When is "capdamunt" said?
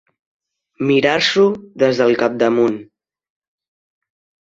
2.25-2.83